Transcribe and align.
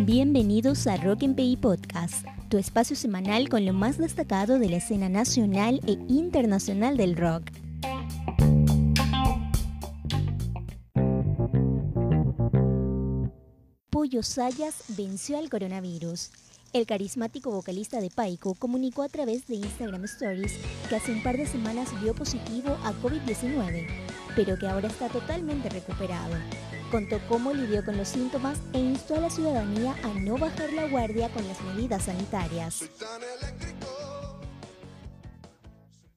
Bienvenidos 0.00 0.86
a 0.86 0.96
Rock 0.98 1.22
and 1.22 1.34
Pay 1.34 1.56
Podcast, 1.56 2.26
tu 2.50 2.58
espacio 2.58 2.94
semanal 2.94 3.48
con 3.48 3.64
lo 3.64 3.72
más 3.72 3.96
destacado 3.96 4.58
de 4.58 4.68
la 4.68 4.76
escena 4.76 5.08
nacional 5.08 5.80
e 5.86 5.92
internacional 6.08 6.96
del 6.96 7.16
rock. 7.16 7.50
Pollo 13.90 14.22
Sayas 14.22 14.84
venció 14.88 15.38
al 15.38 15.48
coronavirus. 15.48 16.30
El 16.74 16.86
carismático 16.86 17.50
vocalista 17.50 18.00
de 18.00 18.10
Paico 18.10 18.54
comunicó 18.54 19.02
a 19.02 19.08
través 19.08 19.46
de 19.46 19.54
Instagram 19.54 20.04
Stories 20.04 20.58
que 20.88 20.96
hace 20.96 21.12
un 21.12 21.22
par 21.22 21.36
de 21.36 21.46
semanas 21.46 21.88
dio 22.02 22.14
positivo 22.14 22.76
a 22.84 22.92
COVID-19, 22.94 23.86
pero 24.36 24.58
que 24.58 24.68
ahora 24.68 24.88
está 24.88 25.08
totalmente 25.08 25.68
recuperado. 25.68 26.34
Contó 26.90 27.20
cómo 27.28 27.52
lidió 27.52 27.84
con 27.84 27.96
los 27.96 28.08
síntomas 28.08 28.58
e 28.72 28.78
instó 28.78 29.16
a 29.16 29.20
la 29.20 29.30
ciudadanía 29.30 29.96
a 30.02 30.08
no 30.20 30.38
bajar 30.38 30.72
la 30.72 30.86
guardia 30.86 31.28
con 31.30 31.46
las 31.48 31.60
medidas 31.62 32.04
sanitarias. 32.04 32.84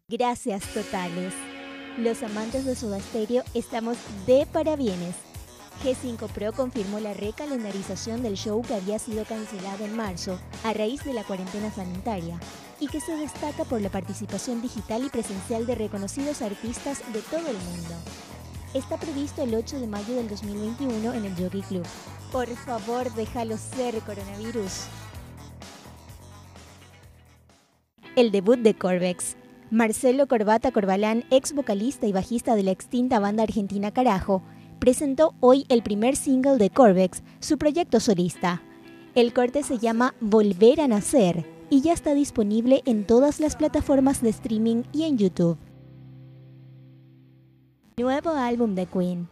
Gracias 0.08 0.64
totales. 0.74 1.34
Los 1.98 2.22
amantes 2.24 2.64
de 2.66 2.76
Soda 2.76 3.00
Stereo 3.00 3.44
estamos 3.54 3.98
de 4.26 4.46
parabienes. 4.46 5.27
G5 5.84 6.28
Pro 6.30 6.54
confirmó 6.54 7.00
la 7.00 7.14
recalendarización 7.14 8.24
del 8.24 8.36
show 8.36 8.62
que 8.62 8.74
había 8.74 9.00
sido 9.00 9.26
cancelado 9.26 9.86
en 9.86 9.96
marzo 9.96 10.40
a 10.64 10.74
raíz 10.74 11.04
de 11.04 11.14
la 11.14 11.24
cuarentena 11.24 11.72
sanitaria 11.72 12.40
y 12.80 12.88
que 12.88 13.00
se 13.00 13.16
destaca 13.16 13.64
por 13.64 13.82
la 13.82 13.90
participación 13.90 14.62
digital 14.62 15.06
y 15.06 15.10
presencial 15.10 15.66
de 15.66 15.76
reconocidos 15.76 16.42
artistas 16.42 17.02
de 17.14 17.22
todo 17.22 17.48
el 17.48 17.58
mundo. 17.58 17.96
Está 18.74 18.98
previsto 18.98 19.44
el 19.44 19.56
8 19.56 19.80
de 19.80 19.88
mayo 19.88 20.16
del 20.16 20.28
2021 20.30 21.14
en 21.14 21.26
el 21.26 21.36
Jockey 21.36 21.62
Club. 21.62 21.86
Por 22.32 22.48
favor, 22.48 23.14
déjalo 23.14 23.58
ser, 23.58 24.00
coronavirus. 24.02 24.88
El 28.16 28.32
debut 28.32 28.60
de 28.60 28.76
Corvex. 28.76 29.38
Marcelo 29.70 30.28
Corbata 30.28 30.72
Corbalán, 30.72 31.26
ex 31.30 31.54
vocalista 31.54 32.08
y 32.08 32.14
bajista 32.14 32.56
de 32.56 32.64
la 32.64 32.72
extinta 32.72 33.20
banda 33.20 33.44
argentina 33.44 33.92
Carajo, 33.92 34.42
presentó 34.88 35.36
hoy 35.42 35.66
el 35.68 35.84
primer 35.84 36.16
single 36.16 36.58
de 36.58 36.70
Corvex, 36.70 37.22
su 37.42 37.58
proyecto 37.58 38.00
solista. 38.00 38.62
El 39.16 39.34
corte 39.34 39.62
se 39.62 39.80
llama 39.80 40.16
Volver 40.22 40.80
a 40.80 40.88
Nacer 40.88 41.46
y 41.70 41.82
ya 41.82 41.92
está 41.92 42.14
disponible 42.14 42.84
en 42.86 43.06
todas 43.06 43.42
las 43.42 43.58
plataformas 43.58 44.22
de 44.22 44.30
streaming 44.30 44.84
y 44.94 45.04
en 45.04 45.18
YouTube. 45.18 45.58
Nuevo 47.98 48.30
álbum 48.30 48.76
de 48.76 48.86
Queen. 48.86 49.28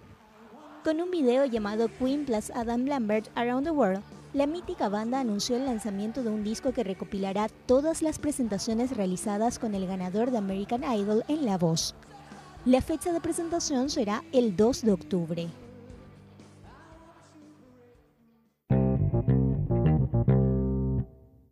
Con 0.83 0.99
un 0.99 1.09
video 1.09 1.45
llamado 1.45 1.87
Queen 1.99 2.25
plus 2.25 2.51
Adam 2.53 2.85
Lambert 2.85 3.29
Around 3.35 3.67
the 3.67 3.71
World, 3.71 4.03
la 4.33 4.47
mítica 4.47 4.89
banda 4.89 5.21
anunció 5.21 5.55
el 5.55 5.67
lanzamiento 5.67 6.21
de 6.21 6.31
un 6.31 6.43
disco 6.43 6.73
que 6.73 6.83
recopilará 6.83 7.47
todas 7.65 8.01
las 8.01 8.19
presentaciones 8.19 8.97
realizadas 8.97 9.57
con 9.57 9.73
el 9.73 9.87
ganador 9.87 10.31
de 10.31 10.37
American 10.37 10.83
Idol 10.83 11.23
en 11.29 11.45
la 11.45 11.57
voz. 11.57 11.95
La 12.65 12.81
fecha 12.81 13.13
de 13.13 13.21
presentación 13.21 13.91
será 13.91 14.23
el 14.31 14.55
2 14.55 14.81
de 14.81 14.91
octubre. 14.91 15.47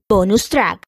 Bonus 0.09 0.49
track. 0.49 0.87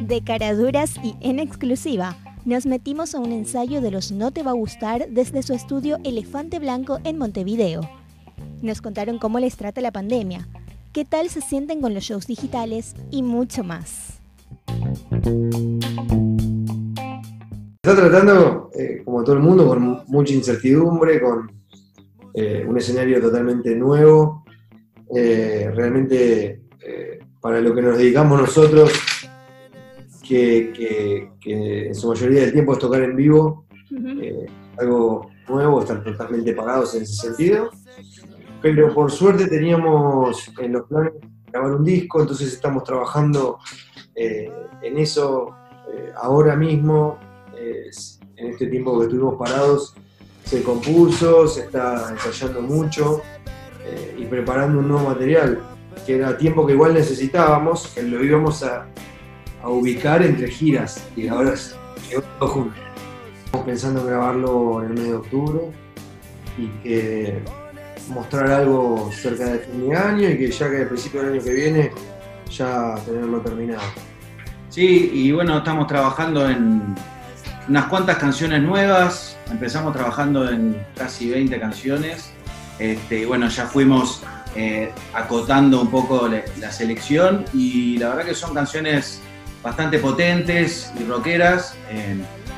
De 0.00 0.24
caraduras 0.24 0.96
y 1.04 1.14
en 1.20 1.38
exclusiva, 1.38 2.16
nos 2.44 2.66
metimos 2.66 3.14
a 3.14 3.20
un 3.20 3.30
ensayo 3.30 3.80
de 3.80 3.92
los 3.92 4.10
No 4.10 4.32
Te 4.32 4.42
Va 4.42 4.50
a 4.50 4.54
Gustar 4.54 5.08
desde 5.10 5.44
su 5.44 5.54
estudio 5.54 5.98
Elefante 6.02 6.58
Blanco 6.58 6.98
en 7.04 7.18
Montevideo. 7.18 7.88
Nos 8.62 8.80
contaron 8.80 9.18
cómo 9.18 9.38
les 9.38 9.56
trata 9.56 9.80
la 9.80 9.92
pandemia, 9.92 10.48
qué 10.92 11.04
tal 11.04 11.28
se 11.30 11.40
sienten 11.40 11.80
con 11.80 11.94
los 11.94 12.04
shows 12.04 12.26
digitales 12.26 12.94
y 13.10 13.22
mucho 13.22 13.64
más. 13.64 14.20
Está 17.82 17.96
tratando, 17.96 18.70
eh, 18.74 19.02
como 19.04 19.24
todo 19.24 19.36
el 19.36 19.42
mundo, 19.42 19.66
con 19.66 20.02
mucha 20.06 20.34
incertidumbre, 20.34 21.20
con 21.20 21.50
eh, 22.34 22.64
un 22.68 22.78
escenario 22.78 23.20
totalmente 23.20 23.74
nuevo. 23.74 24.44
Eh, 25.14 25.70
realmente, 25.74 26.60
para 27.40 27.60
lo 27.60 27.74
que 27.74 27.82
nos 27.82 27.98
dedicamos 27.98 28.40
nosotros, 28.40 28.92
que, 30.26 31.28
en 31.44 31.94
su 31.94 32.08
mayoría 32.08 32.42
del 32.42 32.52
tiempo 32.52 32.72
es 32.72 32.78
tocar 32.78 33.02
en 33.02 33.16
vivo, 33.16 33.66
eh, 33.90 34.46
algo 34.78 35.30
nuevo, 35.48 35.80
están 35.80 36.02
totalmente 36.02 36.54
pagados 36.54 36.94
en 36.94 37.02
ese 37.02 37.14
sentido. 37.14 37.70
Pero 38.62 38.94
por 38.94 39.10
suerte 39.10 39.48
teníamos 39.48 40.50
en 40.58 40.72
los 40.72 40.86
planes 40.86 41.12
grabar 41.50 41.72
un 41.72 41.84
disco, 41.84 42.20
entonces 42.20 42.52
estamos 42.52 42.84
trabajando 42.84 43.58
eh, 44.14 44.50
en 44.80 44.98
eso 44.98 45.54
eh, 45.92 46.12
ahora 46.16 46.56
mismo, 46.56 47.18
en 47.56 48.48
este 48.48 48.66
tiempo 48.66 48.98
que 48.98 49.04
estuvimos 49.04 49.36
parados, 49.36 49.94
se 50.44 50.62
compuso, 50.62 51.46
se 51.46 51.62
está 51.62 52.10
ensayando 52.10 52.60
mucho 52.60 53.20
y 54.16 54.24
preparando 54.24 54.80
un 54.80 54.88
nuevo 54.88 55.08
material, 55.08 55.60
que 56.06 56.16
era 56.16 56.36
tiempo 56.36 56.66
que 56.66 56.72
igual 56.72 56.94
necesitábamos, 56.94 57.88
que 57.88 58.02
lo 58.02 58.24
íbamos 58.24 58.62
a, 58.62 58.86
a 59.62 59.68
ubicar 59.68 60.22
entre 60.22 60.48
giras 60.48 61.06
y 61.16 61.28
ahora 61.28 61.54
llegó 62.08 62.22
todo 62.38 62.48
junto. 62.48 62.76
Estamos 63.44 63.66
pensando 63.66 64.00
en 64.00 64.06
grabarlo 64.06 64.82
en 64.82 64.90
el 64.90 64.94
mes 64.94 65.08
de 65.08 65.14
octubre 65.14 65.60
y 66.58 66.66
que 66.82 67.42
mostrar 68.12 68.50
algo 68.50 69.10
cerca 69.12 69.46
de 69.46 69.58
fin 69.60 69.88
de 69.88 69.96
año 69.96 70.28
y 70.28 70.38
que 70.38 70.50
ya 70.50 70.70
que 70.70 70.78
al 70.78 70.88
principio 70.88 71.22
del 71.22 71.32
año 71.34 71.42
que 71.42 71.52
viene 71.52 71.90
ya 72.50 72.94
tenerlo 73.04 73.40
terminado. 73.40 73.82
Sí, 74.68 75.10
y 75.12 75.32
bueno, 75.32 75.58
estamos 75.58 75.86
trabajando 75.86 76.48
en 76.48 76.94
unas 77.68 77.84
cuantas 77.86 78.16
canciones 78.16 78.62
nuevas, 78.62 79.36
empezamos 79.50 79.92
trabajando 79.92 80.50
en 80.50 80.84
casi 80.96 81.30
20 81.30 81.58
canciones, 81.60 82.32
este, 82.78 83.20
y 83.20 83.24
bueno, 83.24 83.48
ya 83.48 83.66
fuimos 83.66 84.22
eh, 84.54 84.90
acotando 85.14 85.80
un 85.80 85.90
poco 85.90 86.28
la 86.58 86.72
selección 86.72 87.44
y 87.54 87.98
la 87.98 88.10
verdad 88.10 88.24
que 88.24 88.34
son 88.34 88.54
canciones 88.54 89.20
bastante 89.62 89.98
potentes 89.98 90.92
y 90.98 91.04
rockeras. 91.04 91.74
Eh, 91.90 92.16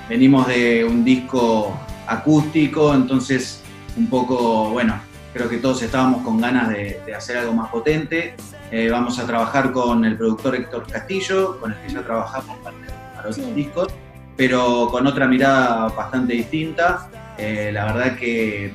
venimos 0.08 0.46
de 0.46 0.84
un 0.84 1.04
disco 1.04 1.78
acústico, 2.06 2.94
entonces 2.94 3.60
un 3.96 4.08
poco, 4.08 4.70
bueno, 4.70 4.98
creo 5.34 5.48
que 5.48 5.58
todos 5.58 5.82
estábamos 5.82 6.22
con 6.22 6.40
ganas 6.40 6.68
de, 6.68 7.00
hacer 7.14 7.36
algo 7.36 7.52
más 7.52 7.68
potente. 7.68 8.34
Eh, 8.70 8.88
vamos 8.88 9.18
a 9.18 9.26
trabajar 9.26 9.72
con 9.72 10.04
el 10.04 10.16
productor 10.16 10.54
Héctor 10.54 10.86
Castillo, 10.90 11.58
con 11.60 11.72
el 11.72 11.78
que 11.80 11.92
ya 11.92 12.02
trabajamos 12.02 12.56
para, 12.58 12.76
otros 13.18 13.54
discos, 13.54 13.88
pero 14.36 14.88
con 14.90 15.06
otra 15.06 15.26
mirada 15.26 15.88
bastante 15.88 16.34
distinta. 16.34 17.08
Eh, 17.36 17.70
la 17.72 17.86
verdad 17.86 18.16
que, 18.16 18.72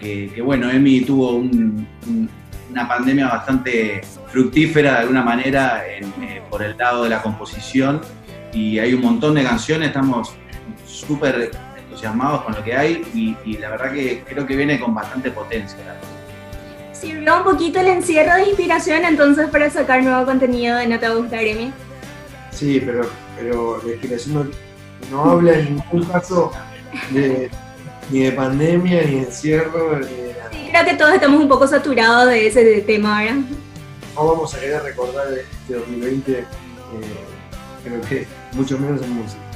que, 0.00 0.40
bueno, 0.40 0.70
Emi 0.70 1.00
tuvo 1.00 1.32
una 1.32 2.86
pandemia 2.86 3.28
bastante 3.28 4.02
fructífera 4.28 4.92
de 4.92 4.98
alguna 4.98 5.22
manera 5.22 5.82
eh, 5.84 6.42
por 6.48 6.62
el 6.62 6.76
lado 6.76 7.04
de 7.04 7.10
la 7.10 7.22
composición 7.22 8.00
y 8.52 8.78
hay 8.78 8.94
un 8.94 9.00
montón 9.00 9.34
de 9.34 9.42
canciones, 9.42 9.88
estamos 9.88 10.34
súper 10.86 11.50
entusiasmados 11.88 12.42
con 12.42 12.54
lo 12.54 12.62
que 12.62 12.76
hay 12.76 13.36
y, 13.44 13.56
la 13.58 13.70
verdad 13.70 13.92
que 13.92 14.22
creo 14.26 14.46
que 14.46 14.56
viene 14.56 14.78
con 14.78 14.94
bastante 14.94 15.30
potencia. 15.30 15.78
Sirvió 16.92 17.38
un 17.38 17.44
poquito 17.44 17.80
el 17.80 17.88
encierro 17.88 18.34
de 18.34 18.48
inspiración 18.48 19.04
entonces 19.04 19.48
para 19.48 19.70
sacar 19.70 20.02
nuevo 20.02 20.24
contenido 20.24 20.76
de 20.76 20.86
No 20.86 20.98
Te 20.98 21.08
Va 21.08 21.14
a 21.14 21.16
Gustar, 21.16 21.44
Emi. 21.44 21.72
Sí, 22.50 22.82
pero, 22.84 23.08
pero 23.36 23.80
la 23.84 23.92
inspiración 23.92 24.50
no, 25.10 25.24
habla 25.24 25.52
en 25.54 25.76
ningún 25.76 26.04
caso 26.04 26.52
ni 28.10 28.20
de 28.20 28.32
pandemia, 28.32 29.02
ni 29.04 29.10
de 29.12 29.18
encierro, 29.18 30.00
Sí, 30.50 30.70
creo 30.70 30.84
que 30.84 30.94
todos 30.94 31.14
estamos 31.14 31.40
un 31.40 31.48
poco 31.48 31.66
saturados 31.66 32.26
de 32.26 32.46
ese 32.46 32.80
tema, 32.80 33.22
¿verdad? 33.22 33.36
no 34.14 34.26
vamos 34.26 34.52
a 34.54 34.60
querer 34.60 34.82
recordar 34.82 35.26
este 35.32 35.74
2020, 35.74 36.32
eh, 36.32 36.44
creo 37.84 38.00
que 38.02 38.26
mucho 38.52 38.78
menos 38.78 39.00
en 39.02 39.12
música. 39.12 39.47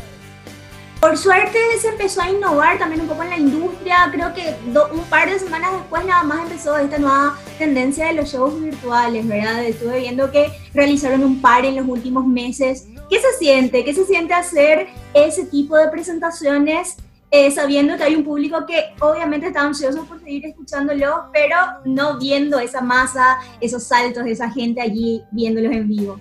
Por 1.02 1.18
suerte 1.18 1.58
se 1.80 1.88
empezó 1.88 2.22
a 2.22 2.30
innovar 2.30 2.78
también 2.78 3.00
un 3.00 3.08
poco 3.08 3.24
en 3.24 3.30
la 3.30 3.36
industria, 3.36 4.08
creo 4.12 4.32
que 4.32 4.54
un 4.94 5.04
par 5.10 5.28
de 5.28 5.36
semanas 5.36 5.72
después 5.72 6.04
nada 6.04 6.22
más 6.22 6.44
empezó 6.44 6.78
esta 6.78 6.96
nueva 6.96 7.36
tendencia 7.58 8.06
de 8.06 8.12
los 8.12 8.32
shows 8.32 8.62
virtuales, 8.62 9.26
¿verdad? 9.26 9.64
Estuve 9.64 9.98
viendo 9.98 10.30
que 10.30 10.52
realizaron 10.72 11.24
un 11.24 11.40
par 11.40 11.64
en 11.64 11.74
los 11.74 11.88
últimos 11.88 12.24
meses. 12.24 12.86
¿Qué 13.10 13.18
se 13.18 13.32
siente? 13.36 13.84
¿Qué 13.84 13.92
se 13.92 14.04
siente 14.04 14.32
hacer 14.32 14.86
ese 15.12 15.44
tipo 15.46 15.76
de 15.76 15.88
presentaciones 15.88 16.96
eh, 17.32 17.50
sabiendo 17.50 17.96
que 17.96 18.04
hay 18.04 18.14
un 18.14 18.22
público 18.22 18.64
que 18.64 18.94
obviamente 19.00 19.48
está 19.48 19.62
ansioso 19.62 20.04
por 20.04 20.20
seguir 20.20 20.46
escuchándolo, 20.46 21.30
pero 21.32 21.56
no 21.84 22.16
viendo 22.16 22.60
esa 22.60 22.80
masa, 22.80 23.38
esos 23.60 23.82
saltos 23.82 24.22
de 24.22 24.30
esa 24.30 24.52
gente 24.52 24.80
allí 24.80 25.24
viéndolos 25.32 25.72
en 25.72 25.88
vivo. 25.88 26.20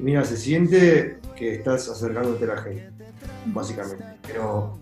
Mira, 0.00 0.24
se 0.24 0.36
siente 0.36 1.20
que 1.36 1.54
estás 1.54 1.88
acercándote 1.88 2.44
a 2.44 2.48
la 2.48 2.62
gente, 2.62 2.89
básicamente. 3.46 4.04
Pero 4.26 4.78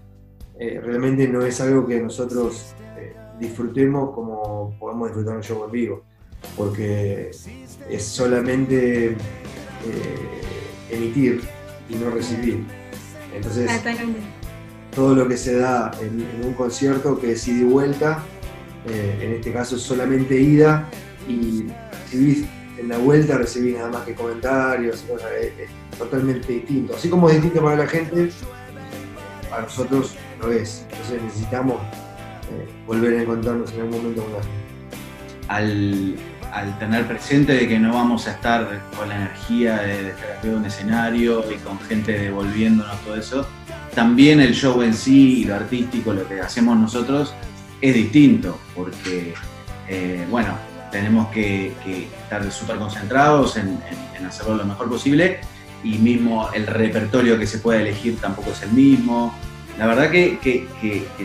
eh, 0.59 0.81
realmente 0.83 1.29
no 1.29 1.43
es 1.45 1.61
algo 1.61 1.87
que 1.87 2.01
nosotros 2.01 2.75
eh, 2.97 3.15
disfrutemos 3.39 4.15
como 4.15 4.77
podemos 4.79 5.09
disfrutar 5.09 5.37
un 5.37 5.43
show 5.43 5.65
en 5.65 5.71
vivo. 5.71 6.03
Porque 6.57 7.31
es 7.91 8.05
solamente 8.05 9.09
eh, 9.09 9.17
emitir 10.91 11.43
y 11.89 11.97
no 11.97 12.11
recibir. 12.11 12.65
Entonces, 13.35 13.71
todo 14.95 15.15
lo 15.15 15.29
que 15.29 15.37
se 15.37 15.57
da 15.57 15.91
en, 16.01 16.47
un 16.47 16.55
concierto 16.55 17.19
que 17.19 17.33
es 17.33 17.49
ida 17.49 17.61
y 17.61 17.65
vuelta, 17.65 18.23
en 18.87 19.35
este 19.35 19.53
caso 19.53 19.77
es 19.77 19.83
solamente 19.83 20.41
ida 20.41 20.89
y 21.29 21.67
recibís 22.05 22.47
en 22.79 22.89
la 22.89 22.99
vuelta 22.99 23.37
recibís 23.37 23.77
nada 23.77 23.91
más 23.91 24.05
que 24.05 24.15
comentarios, 24.15 25.05
totalmente 25.99 26.53
distinto. 26.53 26.95
Así 26.97 27.09
como 27.09 27.29
es 27.29 27.37
distinto 27.37 27.63
para 27.63 27.77
la 27.77 27.87
gente, 27.87 28.31
para 29.51 29.63
nosotros 29.63 30.15
lo 30.41 30.53
es. 30.53 30.87
Entonces 30.91 31.23
necesitamos 31.23 31.77
eh, 32.53 32.69
volver 32.87 33.19
a 33.19 33.23
encontrarnos 33.23 33.73
en 33.73 33.81
algún 33.81 33.99
momento 33.99 34.23
con 34.23 34.33
la 34.33 34.43
gente. 34.43 36.17
Al, 36.51 36.79
tener 36.79 37.07
presente 37.07 37.53
de 37.53 37.69
que 37.69 37.79
no 37.79 37.93
vamos 37.93 38.27
a 38.27 38.33
estar 38.33 38.83
con 38.97 39.09
la 39.09 39.17
energía 39.17 39.77
de, 39.77 40.09
estar 40.09 40.43
de 40.43 40.55
un 40.55 40.65
escenario 40.65 41.45
y 41.53 41.57
con 41.57 41.79
gente 41.81 42.19
devolviéndonos 42.19 42.99
todo 43.03 43.17
eso, 43.17 43.47
también 43.95 44.41
el 44.41 44.55
show 44.55 44.81
en 44.83 44.95
sí 44.95 45.45
lo 45.45 45.55
artístico, 45.55 46.13
lo 46.13 46.27
que 46.27 46.41
hacemos 46.41 46.77
nosotros, 46.79 47.35
es 47.81 47.95
distinto, 47.95 48.59
porque, 48.75 49.35
eh, 49.89 50.27
bueno, 50.31 50.55
tenemos 50.91 51.29
que, 51.29 51.73
estar 52.23 52.51
súper 52.51 52.77
concentrados 52.77 53.57
en, 53.57 53.79
hacerlo 54.27 54.57
lo 54.57 54.65
mejor 54.65 54.89
posible 54.89 55.41
y 55.85 55.99
mismo 55.99 56.49
el 56.53 56.67
repertorio 56.67 57.39
que 57.39 57.47
se 57.47 57.59
puede 57.59 57.83
elegir 57.83 58.19
tampoco 58.21 58.51
es 58.51 58.63
el 58.63 58.73
mismo. 58.73 59.35
La 59.79 59.87
verdad 59.87 60.11
que, 60.11 60.67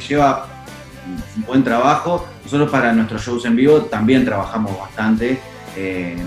lleva 0.08 0.48
un 1.36 1.44
buen 1.44 1.64
trabajo. 1.64 2.28
Nosotros 2.44 2.70
para 2.70 2.94
nuestros 2.94 3.26
shows 3.26 3.46
en 3.46 3.56
vivo 3.56 3.82
también 3.84 4.26
trabajamos 4.26 4.78
bastante, 4.78 5.40
eh, 5.76 6.18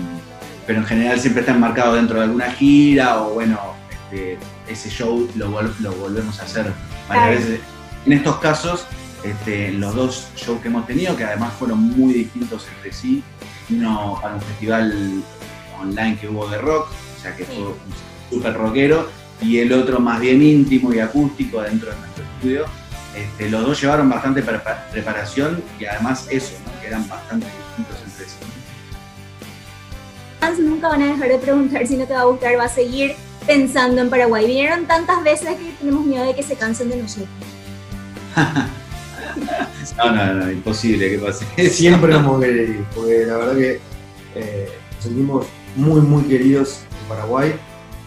pero 0.65 0.79
en 0.79 0.85
general 0.85 1.19
siempre 1.19 1.41
está 1.41 1.53
enmarcado 1.53 1.95
dentro 1.95 2.17
de 2.17 2.23
alguna 2.23 2.51
gira 2.51 3.21
o 3.21 3.35
bueno, 3.35 3.59
este, 3.89 4.37
ese 4.67 4.89
show 4.89 5.29
lo, 5.35 5.61
lo, 5.79 5.91
volvemos 5.93 6.39
a 6.39 6.43
hacer 6.43 6.71
varias 7.07 7.39
veces. 7.39 7.59
En 8.05 8.13
estos 8.13 8.37
casos 8.37 8.85
este, 9.23 9.71
los 9.73 9.95
dos 9.95 10.29
shows 10.35 10.61
que 10.61 10.67
hemos 10.67 10.85
tenido, 10.85 11.15
que 11.15 11.23
además 11.23 11.53
fueron 11.53 11.79
muy 11.79 12.13
distintos 12.13 12.67
entre 12.75 12.93
sí. 12.93 13.23
Uno 13.69 14.17
para 14.21 14.35
un 14.35 14.41
festival 14.41 15.23
online 15.81 16.17
que 16.19 16.29
hubo 16.29 16.47
de 16.47 16.57
rock, 16.57 16.89
o 17.17 17.21
sea 17.21 17.35
que 17.35 17.43
fue 17.45 17.73
súper 18.29 18.53
rockero, 18.53 19.07
y 19.41 19.59
el 19.59 19.71
otro 19.73 19.99
más 19.99 20.19
bien 20.19 20.41
íntimo 20.41 20.93
y 20.93 20.99
acústico 20.99 21.61
dentro 21.61 21.91
de 21.91 21.97
nuestro 21.97 22.23
estudio. 22.23 22.65
Este, 23.15 23.49
los 23.49 23.65
dos 23.65 23.81
llevaron 23.81 24.09
bastante 24.09 24.43
preparación 24.43 25.63
y 25.79 25.85
además 25.85 26.27
eso, 26.29 26.53
que 26.81 26.87
eran 26.87 27.07
bastante 27.07 27.47
distintos 27.47 27.97
entre 28.05 28.25
sí. 28.25 28.35
Nunca 30.61 30.89
van 30.89 31.01
a 31.01 31.07
dejar 31.07 31.29
de 31.29 31.37
preguntar 31.37 31.85
si 31.87 31.97
no 31.97 32.05
te 32.05 32.13
va 32.13 32.21
a 32.21 32.25
gustar, 32.25 32.57
va 32.57 32.65
a 32.65 32.69
seguir 32.69 33.15
pensando 33.45 34.01
en 34.01 34.09
Paraguay. 34.09 34.45
Vinieron 34.45 34.85
tantas 34.85 35.23
veces 35.23 35.55
que 35.57 35.71
tenemos 35.79 36.05
miedo 36.05 36.25
de 36.25 36.35
que 36.35 36.43
se 36.43 36.55
cansen 36.55 36.89
de 36.89 36.97
nosotros. 36.97 37.29
No, 39.95 40.11
no, 40.11 40.33
no, 40.33 40.51
imposible 40.51 41.09
que 41.09 41.17
pase. 41.17 41.45
Siempre 41.69 42.13
vamos 42.13 42.37
a 42.37 42.45
querer 42.45 42.69
ir, 42.69 42.85
porque 42.93 43.25
la 43.25 43.37
verdad 43.37 43.55
que 43.55 43.79
eh, 44.35 44.69
nos 44.95 45.03
sentimos 45.03 45.47
muy, 45.75 46.01
muy 46.01 46.23
queridos 46.23 46.81
en 47.01 47.07
Paraguay. 47.07 47.53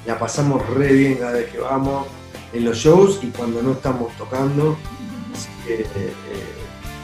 La 0.06 0.19
pasamos 0.19 0.67
re 0.70 0.93
bien 0.93 1.17
cada 1.17 1.32
vez 1.32 1.50
que 1.50 1.58
vamos 1.58 2.06
en 2.52 2.64
los 2.64 2.76
shows 2.76 3.20
y 3.23 3.29
cuando 3.29 3.62
no 3.62 3.73
estamos 3.73 4.17
tocando. 4.17 4.76
Eh, 5.69 5.87
eh, 5.94 6.12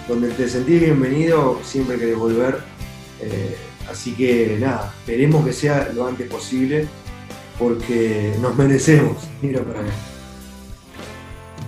donde 0.08 0.30
te 0.30 0.48
sentís 0.48 0.80
bienvenido, 0.80 1.58
siempre 1.62 1.98
querés 1.98 2.16
volver. 2.16 2.62
así 3.90 4.14
que 4.14 4.56
nada, 4.60 4.92
esperemos 5.00 5.44
que 5.44 5.52
sea 5.52 5.90
lo 5.94 6.06
antes 6.06 6.28
posible 6.28 6.86
porque 7.58 8.34
nos 8.40 8.56
merecemos 8.56 9.28
ir 9.42 9.58
a 9.58 9.64
Paraguay. 9.64 9.92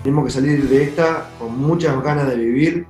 Tenemos 0.03 0.25
que 0.25 0.31
salir 0.31 0.67
de 0.69 0.83
esta 0.83 1.29
con 1.37 1.57
muchas 1.57 2.01
ganas 2.01 2.27
de 2.29 2.35
vivir, 2.37 2.87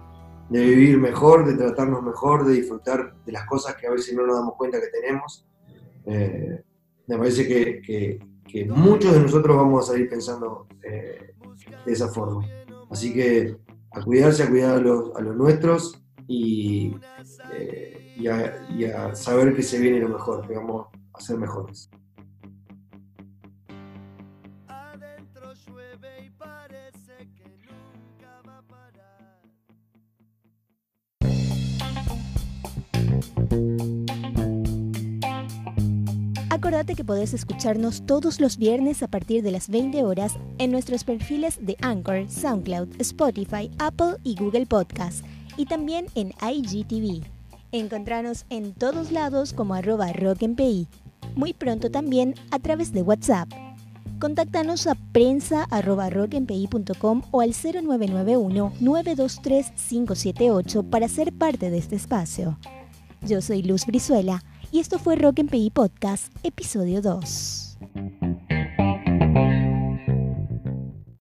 de 0.50 0.64
vivir 0.64 0.98
mejor, 0.98 1.46
de 1.46 1.56
tratarnos 1.56 2.04
mejor, 2.04 2.46
de 2.46 2.54
disfrutar 2.54 3.16
de 3.26 3.32
las 3.32 3.46
cosas 3.46 3.76
que 3.76 3.88
a 3.88 3.92
veces 3.92 4.16
no 4.16 4.26
nos 4.26 4.36
damos 4.38 4.56
cuenta 4.56 4.80
que 4.80 4.88
tenemos. 4.88 5.46
Eh, 6.06 6.64
me 7.10 7.18
parece 7.18 7.48
que, 7.48 8.20
muchos 8.68 9.14
de 9.14 9.20
nosotros 9.20 9.58
vamos 9.58 9.84
a 9.84 9.92
salir 9.92 10.10
pensando 10.10 10.68
eh, 10.84 11.34
de 11.86 11.92
esa 11.92 12.08
forma. 12.08 12.48
Así 12.92 13.14
que 13.14 13.58
a 13.92 14.02
cuidarse, 14.02 14.44
a 14.44 14.50
cuidar 14.50 14.76
a 14.76 14.80
los, 14.80 15.36
nuestros 15.36 16.00
y, 16.28 16.96
eh, 17.54 18.16
y, 18.20 18.28
a, 18.86 19.16
saber 19.16 19.56
que 19.56 19.64
se 19.64 19.80
viene 19.80 20.00
lo 20.00 20.10
mejor, 20.10 20.48
que 20.48 20.54
vamos 20.54 20.88
a 21.14 21.20
ser 21.20 21.38
mejores. 21.38 21.90
Acordate 36.60 36.96
que 36.96 37.06
podés 37.06 37.34
escucharnos 37.34 38.06
todos 38.06 38.42
los 38.42 38.58
viernes 38.58 39.02
a 39.02 39.08
partir 39.08 39.44
de 39.44 39.52
las 39.52 39.70
20 39.70 40.04
horas 40.04 40.34
en 40.58 40.72
nuestros 40.72 41.06
perfiles 41.06 41.58
de 41.62 41.78
Anchor, 41.80 42.30
SoundCloud, 42.30 43.00
Spotify, 43.00 43.72
Apple 43.80 44.18
y 44.26 44.36
Google 44.36 44.66
Podcast 44.66 45.24
y 45.56 45.68
también 45.68 46.08
en 46.16 46.34
IGTV. 46.42 47.24
Encontranos 47.72 48.46
en 48.50 48.74
todos 48.74 49.14
lados 49.14 49.54
como 49.54 49.74
arroba 49.74 50.12
rockmpi. 50.12 50.90
Muy 51.34 51.54
pronto 51.54 51.90
también 51.92 52.36
a 52.52 52.60
través 52.60 52.92
de 52.92 53.04
WhatsApp. 53.04 53.48
Contáctanos 54.20 54.86
a 54.88 54.96
prensa 55.14 55.64
arroba 55.72 56.10
rockmpi.com 56.10 57.22
o 57.32 57.40
al 57.40 57.54
0991 57.54 58.74
923 58.82 59.72
578 59.72 60.84
para 60.84 61.08
ser 61.08 61.32
parte 61.32 61.70
de 61.70 61.78
este 61.78 61.96
espacio. 61.96 62.60
Yo 63.22 63.42
soy 63.42 63.64
Luz 63.64 63.86
Brizuela 63.86 64.44
y 64.72 64.80
esto 64.80 65.00
fue 65.00 65.16
Rock 65.16 65.40
en 65.40 65.48
PI 65.48 65.72
Podcast, 65.72 66.34
episodio 66.44 67.02
2. 67.02 67.69